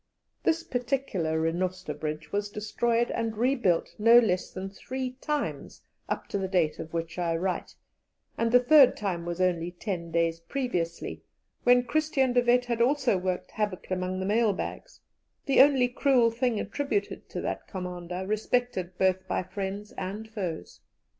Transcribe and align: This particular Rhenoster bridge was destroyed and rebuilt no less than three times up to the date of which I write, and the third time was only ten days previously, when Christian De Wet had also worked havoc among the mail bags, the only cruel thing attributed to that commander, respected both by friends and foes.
This 0.41 0.63
particular 0.63 1.39
Rhenoster 1.39 1.93
bridge 1.93 2.31
was 2.31 2.49
destroyed 2.49 3.11
and 3.11 3.37
rebuilt 3.37 3.93
no 3.99 4.17
less 4.17 4.49
than 4.49 4.67
three 4.71 5.11
times 5.21 5.83
up 6.09 6.27
to 6.29 6.39
the 6.39 6.47
date 6.47 6.79
of 6.79 6.91
which 6.91 7.19
I 7.19 7.35
write, 7.35 7.75
and 8.35 8.51
the 8.51 8.59
third 8.59 8.97
time 8.97 9.27
was 9.27 9.39
only 9.39 9.69
ten 9.69 10.09
days 10.09 10.39
previously, 10.39 11.21
when 11.65 11.83
Christian 11.83 12.33
De 12.33 12.41
Wet 12.43 12.65
had 12.65 12.81
also 12.81 13.15
worked 13.15 13.51
havoc 13.51 13.91
among 13.91 14.19
the 14.19 14.25
mail 14.25 14.53
bags, 14.53 15.01
the 15.45 15.61
only 15.61 15.87
cruel 15.87 16.31
thing 16.31 16.59
attributed 16.59 17.29
to 17.29 17.39
that 17.41 17.67
commander, 17.67 18.25
respected 18.25 18.97
both 18.97 19.27
by 19.27 19.43
friends 19.43 19.91
and 19.99 20.27
foes. 20.27 20.79